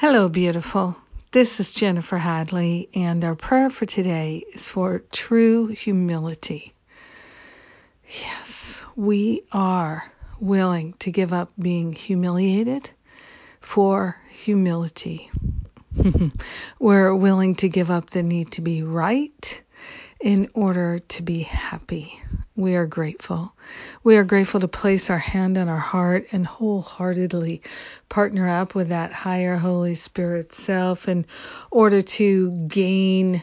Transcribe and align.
Hello, 0.00 0.30
beautiful. 0.30 0.96
This 1.30 1.60
is 1.60 1.72
Jennifer 1.72 2.16
Hadley, 2.16 2.88
and 2.94 3.22
our 3.22 3.34
prayer 3.34 3.68
for 3.68 3.84
today 3.84 4.42
is 4.54 4.66
for 4.66 5.00
true 5.12 5.66
humility. 5.66 6.72
Yes, 8.08 8.80
we 8.96 9.42
are 9.52 10.10
willing 10.40 10.94
to 11.00 11.10
give 11.10 11.34
up 11.34 11.52
being 11.58 11.92
humiliated 11.92 12.88
for 13.60 14.16
humility. 14.30 15.30
We're 16.78 17.14
willing 17.14 17.56
to 17.56 17.68
give 17.68 17.90
up 17.90 18.08
the 18.08 18.22
need 18.22 18.52
to 18.52 18.62
be 18.62 18.82
right 18.82 19.60
in 20.18 20.48
order 20.54 21.00
to 21.00 21.22
be 21.22 21.40
happy. 21.40 22.18
We 22.56 22.74
are 22.76 22.86
grateful. 22.86 23.52
We 24.02 24.16
are 24.16 24.24
grateful 24.24 24.60
to 24.60 24.68
place 24.68 25.08
our 25.08 25.18
hand 25.18 25.56
on 25.56 25.68
our 25.68 25.78
heart 25.78 26.26
and 26.32 26.46
wholeheartedly 26.46 27.62
partner 28.08 28.48
up 28.48 28.74
with 28.74 28.88
that 28.88 29.12
higher 29.12 29.56
Holy 29.56 29.94
Spirit 29.94 30.52
self 30.52 31.08
in 31.08 31.26
order 31.70 32.02
to 32.02 32.50
gain 32.66 33.42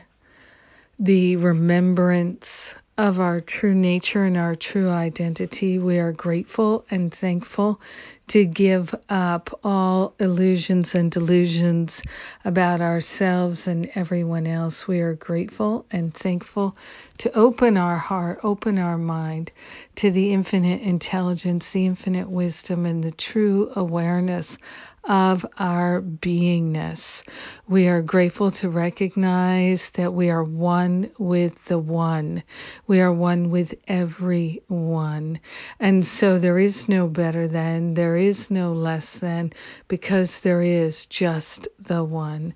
the 1.00 1.38
remembrance 1.38 2.74
of 2.98 3.20
our 3.20 3.40
true 3.40 3.76
nature 3.76 4.26
and 4.26 4.38
our 4.38 4.56
true 4.56 4.90
identity. 4.90 5.78
We 5.80 6.00
are 6.00 6.12
grateful 6.12 6.86
and 6.90 7.14
thankful 7.14 7.80
to 8.28 8.44
give 8.46 8.94
up 9.10 9.60
all 9.64 10.14
illusions 10.20 10.96
and 10.96 11.12
delusions 11.12 12.02
about 12.44 12.82
ourselves 12.82 13.68
and 13.68 13.90
everyone 13.96 14.48
else. 14.48 14.88
We 14.88 15.00
are 15.00 15.14
grateful 15.14 15.86
and 15.92 16.14
thankful 16.14 16.76
to 17.20 17.36
open 17.36 17.78
our 17.78 17.98
heart, 17.98 18.40
open 18.44 18.78
our 18.78 18.98
mind 18.98 19.52
to 19.96 20.12
the 20.12 20.34
infinite 20.34 20.82
intelligence, 20.82 21.72
the 21.72 21.86
infinite 21.86 22.30
wisdom, 22.30 22.86
and 22.86 23.04
the 23.04 23.12
true 23.12 23.72
awareness 23.76 24.58
of 25.08 25.46
our 25.58 26.02
beingness. 26.02 27.24
We 27.66 27.88
are 27.88 28.02
grateful 28.02 28.52
to 28.52 28.70
recognize 28.70 29.90
that 29.92 30.14
we 30.14 30.30
are 30.30 30.44
one 30.44 31.12
with 31.18 31.64
the 31.66 31.80
one. 31.80 32.44
We 32.88 33.00
are 33.00 33.12
one 33.12 33.50
with 33.50 33.76
everyone. 33.88 35.40
And 35.80 36.06
so 36.06 36.40
there 36.40 36.60
is 36.60 36.90
no 36.90 37.08
better 37.08 37.48
than, 37.48 37.94
there 37.94 38.17
is 38.18 38.52
no 38.52 38.74
less 38.74 39.20
than, 39.20 39.54
because 39.88 40.42
there 40.42 40.62
is 40.62 41.06
just 41.06 41.68
the 41.80 42.04
one. 42.04 42.54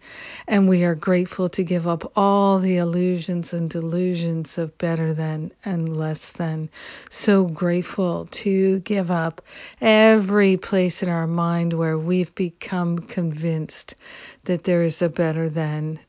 And 0.48 0.68
we 0.68 0.84
are 0.84 0.96
grateful 0.96 1.48
to 1.50 1.64
give 1.64 1.88
up 1.88 2.12
all 2.16 2.60
the 2.60 2.78
illusions 2.78 3.54
and 3.54 3.70
delusions 3.70 4.58
of 4.58 4.78
better 4.78 5.14
than 5.14 5.52
and 5.64 5.96
less 5.96 6.32
than. 6.34 6.70
So 7.10 7.46
grateful 7.46 8.28
to 8.32 8.80
give 8.80 9.10
up 9.12 9.42
every 9.80 10.58
place 10.58 11.04
in 11.04 11.10
our 11.10 11.28
mind 11.28 11.74
where 11.74 11.98
we've 11.98 12.34
become 12.36 13.00
convinced 13.00 13.96
that 14.44 14.64
there 14.64 14.84
is 14.84 15.02
a 15.02 15.10
better 15.10 15.50
than 15.50 16.00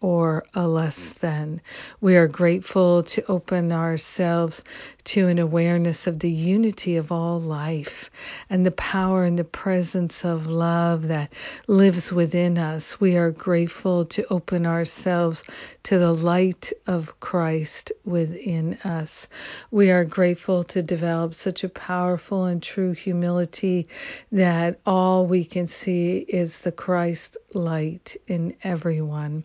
or 0.00 0.44
a 0.54 0.66
less 0.66 1.10
than. 1.14 1.60
We 2.00 2.16
are 2.16 2.28
grateful 2.28 3.02
to 3.02 3.24
open 3.26 3.72
ourselves 3.72 4.62
to 5.04 5.26
an 5.28 5.38
awareness 5.38 6.06
of 6.06 6.20
the 6.20 6.30
unity 6.30 6.96
of 6.96 7.10
all 7.10 7.40
life 7.40 8.10
and 8.48 8.64
the 8.64 8.70
power 8.72 9.24
and 9.24 9.38
the 9.38 9.44
presence 9.44 10.24
of 10.24 10.46
love 10.46 11.08
that 11.08 11.32
lives 11.66 12.12
within 12.12 12.58
us. 12.58 13.00
We 13.00 13.16
are 13.16 13.30
grateful 13.30 14.04
to 14.06 14.26
open 14.30 14.66
ourselves 14.66 15.42
to 15.84 15.98
the 15.98 16.12
light 16.12 16.72
of 16.86 17.18
Christ 17.20 17.92
within 18.04 18.74
us. 18.84 19.28
We 19.70 19.90
are 19.90 20.04
grateful 20.04 20.64
to 20.64 20.82
develop 20.82 21.34
such 21.34 21.64
a 21.64 21.68
powerful 21.68 22.44
and 22.44 22.62
true 22.62 22.92
humility 22.92 23.88
that 24.32 24.80
all 24.86 25.26
we 25.26 25.44
can 25.44 25.68
see 25.68 26.18
is 26.18 26.60
the 26.60 26.72
Christ 26.72 27.36
light 27.52 28.16
in 28.26 28.54
everyone 28.62 29.44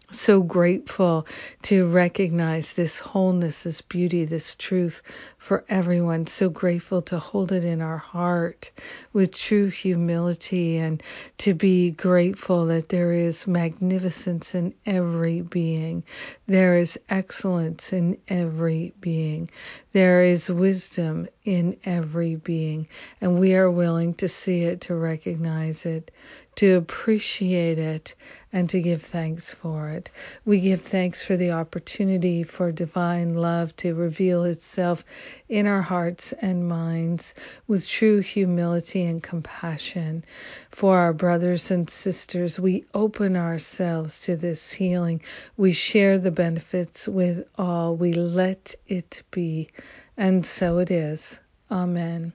so 0.11 0.41
grateful 0.41 1.25
to 1.63 1.87
recognize 1.87 2.73
this 2.73 2.99
wholeness, 2.99 3.63
this 3.63 3.81
beauty, 3.81 4.25
this 4.25 4.55
truth 4.55 5.01
for 5.37 5.63
everyone. 5.69 6.27
So 6.27 6.49
grateful 6.49 7.01
to 7.03 7.19
hold 7.19 7.51
it 7.51 7.63
in 7.63 7.81
our 7.81 7.97
heart 7.97 8.71
with 9.13 9.33
true 9.33 9.67
humility 9.67 10.77
and 10.77 11.01
to 11.39 11.53
be 11.53 11.91
grateful 11.91 12.67
that 12.67 12.89
there 12.89 13.11
is 13.11 13.47
magnificence 13.47 14.53
in 14.55 14.73
every 14.85 15.41
being. 15.41 16.03
There 16.47 16.77
is 16.77 16.99
excellence 17.09 17.93
in 17.93 18.17
every 18.27 18.93
being. 18.99 19.49
There 19.93 20.21
is 20.21 20.49
wisdom 20.49 21.27
in 21.43 21.77
every 21.85 22.35
being. 22.35 22.87
And 23.19 23.39
we 23.39 23.55
are 23.55 23.69
willing 23.69 24.13
to 24.15 24.27
see 24.27 24.63
it, 24.63 24.81
to 24.81 24.95
recognize 24.95 25.85
it, 25.85 26.11
to 26.55 26.73
appreciate 26.77 27.77
it, 27.77 28.15
and 28.51 28.69
to 28.69 28.81
give 28.81 29.01
thanks 29.01 29.53
for 29.53 29.89
it. 29.89 30.00
We 30.45 30.59
give 30.59 30.81
thanks 30.81 31.23
for 31.23 31.37
the 31.37 31.51
opportunity 31.51 32.43
for 32.43 32.71
divine 32.71 33.35
love 33.35 33.75
to 33.77 33.93
reveal 33.93 34.45
itself 34.45 35.05
in 35.49 35.67
our 35.67 35.81
hearts 35.81 36.31
and 36.33 36.67
minds 36.67 37.33
with 37.67 37.87
true 37.87 38.19
humility 38.19 39.03
and 39.03 39.21
compassion. 39.21 40.23
For 40.69 40.97
our 40.97 41.13
brothers 41.13 41.71
and 41.71 41.89
sisters, 41.89 42.59
we 42.59 42.85
open 42.93 43.37
ourselves 43.37 44.21
to 44.21 44.35
this 44.35 44.71
healing. 44.71 45.21
We 45.57 45.71
share 45.73 46.17
the 46.17 46.31
benefits 46.31 47.07
with 47.07 47.47
all. 47.57 47.95
We 47.95 48.13
let 48.13 48.75
it 48.87 49.23
be. 49.31 49.69
And 50.17 50.45
so 50.45 50.79
it 50.79 50.91
is. 50.91 51.39
Amen. 51.69 52.33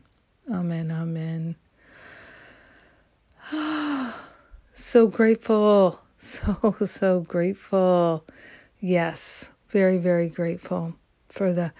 Amen. 0.50 0.91
Amen. 0.91 1.56
so 4.75 5.06
grateful. 5.06 6.00
So, 6.47 6.75
so 6.84 7.20
grateful. 7.20 8.25
Yes, 8.81 9.48
very, 9.70 9.98
very 9.98 10.28
grateful 10.28 10.94
for 11.28 11.53
the 11.53 11.72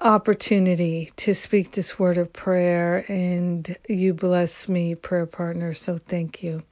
opportunity 0.00 1.10
to 1.16 1.34
speak 1.34 1.70
this 1.70 1.98
word 1.98 2.16
of 2.16 2.32
prayer. 2.32 3.04
And 3.06 3.76
you 3.88 4.14
bless 4.14 4.68
me, 4.68 4.94
prayer 4.94 5.26
partner. 5.26 5.74
So 5.74 5.98
thank 5.98 6.42
you. 6.42 6.62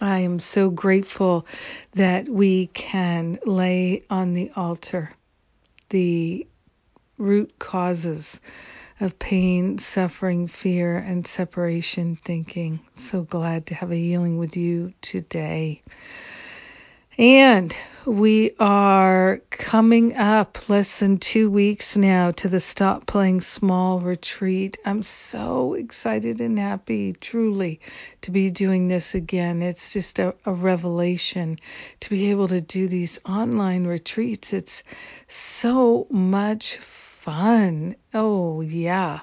I 0.00 0.20
am 0.20 0.38
so 0.38 0.70
grateful 0.70 1.46
that 1.94 2.28
we 2.28 2.68
can 2.68 3.38
lay 3.44 4.02
on 4.08 4.34
the 4.34 4.50
altar 4.56 5.10
the 5.90 6.46
root 7.18 7.58
causes 7.58 8.40
of 9.00 9.18
pain, 9.18 9.78
suffering, 9.78 10.46
fear, 10.46 10.96
and 10.96 11.26
separation 11.26 12.16
thinking. 12.16 12.80
So 12.94 13.22
glad 13.22 13.66
to 13.66 13.74
have 13.74 13.90
a 13.90 13.96
healing 13.96 14.38
with 14.38 14.56
you 14.56 14.92
today. 15.02 15.82
And 17.16 17.74
we 18.04 18.56
are 18.58 19.40
coming 19.48 20.16
up 20.16 20.68
less 20.68 20.98
than 20.98 21.18
two 21.18 21.48
weeks 21.48 21.96
now 21.96 22.32
to 22.32 22.48
the 22.48 22.58
Stop 22.58 23.06
Playing 23.06 23.40
Small 23.40 24.00
retreat. 24.00 24.78
I'm 24.84 25.04
so 25.04 25.74
excited 25.74 26.40
and 26.40 26.58
happy, 26.58 27.12
truly, 27.12 27.80
to 28.22 28.32
be 28.32 28.50
doing 28.50 28.88
this 28.88 29.14
again. 29.14 29.62
It's 29.62 29.92
just 29.92 30.18
a, 30.18 30.34
a 30.44 30.52
revelation 30.52 31.58
to 32.00 32.10
be 32.10 32.30
able 32.32 32.48
to 32.48 32.60
do 32.60 32.88
these 32.88 33.20
online 33.24 33.86
retreats. 33.86 34.52
It's 34.52 34.82
so 35.28 36.08
much 36.10 36.78
fun. 37.24 37.96
Oh, 38.12 38.60
yeah. 38.60 39.20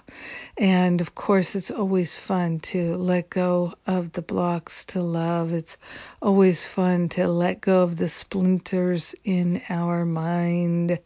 And 0.58 1.02
of 1.02 1.14
course, 1.14 1.56
it's 1.56 1.70
always 1.70 2.16
fun 2.16 2.60
to 2.72 2.98
let 2.98 3.30
go 3.30 3.76
of 3.86 4.12
the 4.12 4.24
blocks 4.24 4.86
to 4.86 5.04
love. 5.04 5.54
It's 5.54 5.78
always 6.20 6.66
fun 6.66 7.10
to 7.10 7.28
let 7.28 7.62
go 7.62 7.84
of 7.84 7.98
the 7.98 8.10
splinters 8.10 9.14
in 9.24 9.62
our 9.70 10.04
mind. 10.04 10.98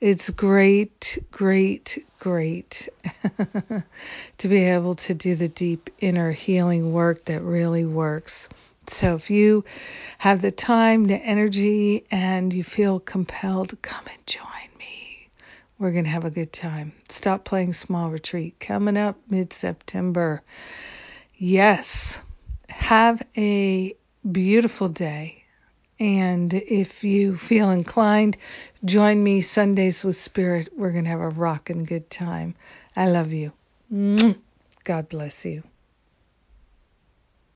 It's 0.00 0.30
great, 0.30 1.24
great, 1.30 2.04
great 2.18 2.88
to 4.38 4.48
be 4.48 4.64
able 4.64 4.96
to 4.96 5.14
do 5.14 5.36
the 5.36 5.48
deep 5.48 5.90
inner 6.00 6.32
healing 6.32 6.92
work 6.92 7.26
that 7.26 7.42
really 7.42 7.84
works. 7.84 8.48
So 8.88 9.14
if 9.14 9.30
you 9.30 9.64
have 10.18 10.42
the 10.42 10.50
time, 10.50 11.04
the 11.04 11.14
energy, 11.14 12.04
and 12.10 12.52
you 12.52 12.64
feel 12.64 12.98
compelled, 12.98 13.80
come 13.80 14.06
and 14.08 14.26
join 14.26 14.71
we're 15.82 15.90
going 15.90 16.04
to 16.04 16.10
have 16.10 16.24
a 16.24 16.30
good 16.30 16.52
time. 16.52 16.92
Stop 17.08 17.44
Playing 17.44 17.72
Small 17.72 18.08
Retreat 18.08 18.60
coming 18.60 18.96
up 18.96 19.16
mid 19.28 19.52
September. 19.52 20.40
Yes, 21.36 22.20
have 22.68 23.20
a 23.36 23.96
beautiful 24.30 24.88
day. 24.88 25.44
And 25.98 26.54
if 26.54 27.02
you 27.02 27.36
feel 27.36 27.70
inclined, 27.70 28.36
join 28.84 29.22
me 29.22 29.40
Sundays 29.40 30.04
with 30.04 30.16
Spirit. 30.16 30.68
We're 30.76 30.92
going 30.92 31.04
to 31.04 31.10
have 31.10 31.20
a 31.20 31.28
rockin' 31.30 31.84
good 31.84 32.08
time. 32.08 32.54
I 32.94 33.08
love 33.08 33.32
you. 33.32 33.52
God 34.84 35.08
bless 35.08 35.44
you. 35.44 35.64